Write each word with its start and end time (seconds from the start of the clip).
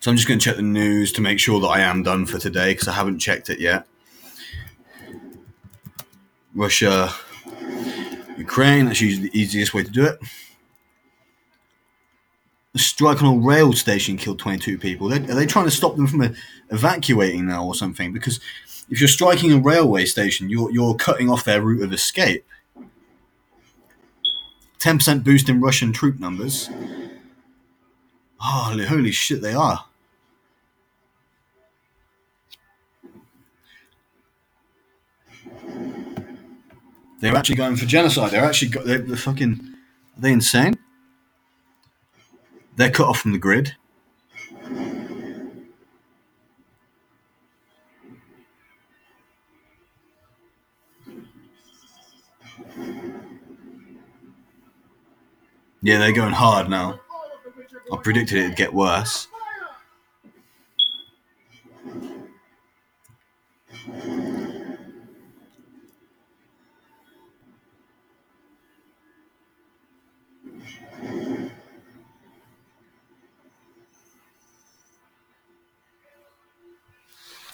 So 0.00 0.10
I'm 0.10 0.16
just 0.16 0.26
going 0.26 0.40
to 0.40 0.44
check 0.44 0.56
the 0.56 0.62
news 0.62 1.12
to 1.12 1.20
make 1.20 1.38
sure 1.38 1.60
that 1.60 1.66
I 1.66 1.80
am 1.80 2.02
done 2.02 2.24
for 2.24 2.38
today 2.38 2.72
because 2.72 2.88
I 2.88 2.92
haven't 2.92 3.18
checked 3.18 3.50
it 3.50 3.60
yet. 3.60 3.86
Russia, 6.54 7.12
Ukraine, 8.38 8.86
that's 8.86 9.02
usually 9.02 9.28
the 9.28 9.38
easiest 9.38 9.74
way 9.74 9.82
to 9.84 9.90
do 9.90 10.06
it. 10.06 10.18
A 12.74 12.78
strike 12.78 13.22
on 13.22 13.36
a 13.36 13.46
rail 13.46 13.74
station 13.74 14.16
killed 14.16 14.38
22 14.38 14.78
people. 14.78 15.12
Are 15.12 15.18
they, 15.18 15.44
trying 15.44 15.66
to 15.66 15.70
stop 15.70 15.96
them 15.96 16.06
from 16.06 16.34
evacuating 16.70 17.46
now 17.46 17.66
or 17.66 17.74
something? 17.74 18.10
Because 18.10 18.40
if 18.88 19.00
you're 19.00 19.08
striking 19.08 19.52
a 19.52 19.58
railway 19.58 20.06
station, 20.06 20.48
you're, 20.48 20.70
you're 20.70 20.94
cutting 20.94 21.28
off 21.28 21.44
their 21.44 21.60
route 21.60 21.82
of 21.82 21.92
escape. 21.92 22.46
10% 24.78 25.24
boost 25.24 25.50
in 25.50 25.60
Russian 25.60 25.92
troop 25.92 26.18
numbers. 26.18 26.70
Holy, 28.38 28.86
holy 28.86 29.12
shit, 29.12 29.42
they 29.42 29.52
are. 29.52 29.84
They're 37.20 37.36
actually 37.36 37.56
going 37.56 37.76
for 37.76 37.84
genocide. 37.84 38.32
They're 38.32 38.44
actually 38.44 38.68
got, 38.68 38.84
they're, 38.86 38.98
they're 38.98 39.16
fucking. 39.16 39.60
Are 40.16 40.20
they 40.20 40.32
insane? 40.32 40.78
They're 42.76 42.90
cut 42.90 43.06
off 43.06 43.20
from 43.20 43.32
the 43.32 43.38
grid. 43.38 43.76
Yeah, 55.82 55.98
they're 55.98 56.12
going 56.12 56.32
hard 56.32 56.68
now. 56.68 57.00
I 57.92 57.96
predicted 57.96 58.38
it'd 58.38 58.56
get 58.56 58.72
worse. 58.74 59.28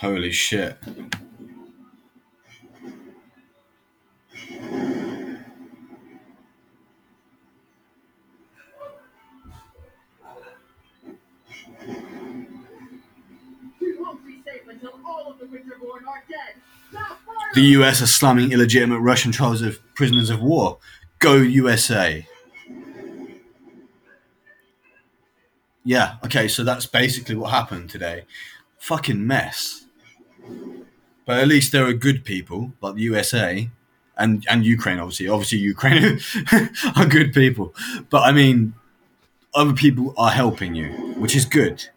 Holy 0.00 0.32
shit. 0.32 0.78
The 17.52 17.62
US 17.62 18.00
are 18.00 18.06
slamming 18.06 18.52
illegitimate 18.52 19.00
Russian 19.00 19.32
trials 19.32 19.60
of 19.60 19.78
prisoners 19.94 20.30
of 20.30 20.40
war. 20.40 20.78
Go 21.18 21.34
USA. 21.36 22.26
Yeah, 25.84 26.16
okay, 26.24 26.48
so 26.48 26.62
that's 26.62 26.86
basically 26.86 27.34
what 27.36 27.50
happened 27.50 27.90
today. 27.90 28.24
Fucking 28.78 29.26
mess. 29.26 29.86
But 31.26 31.38
at 31.38 31.48
least 31.48 31.72
there 31.72 31.86
are 31.86 31.92
good 31.92 32.24
people, 32.24 32.72
like 32.80 32.96
the 32.96 33.02
USA 33.02 33.70
and, 34.16 34.44
and 34.48 34.64
Ukraine, 34.64 34.98
obviously. 34.98 35.28
Obviously, 35.28 35.58
Ukraine 35.58 36.20
are 36.96 37.06
good 37.06 37.32
people. 37.32 37.74
But 38.10 38.22
I 38.22 38.32
mean, 38.32 38.74
other 39.54 39.72
people 39.72 40.14
are 40.16 40.30
helping 40.30 40.74
you, 40.74 40.88
which 41.18 41.34
is 41.34 41.44
good. 41.44 41.88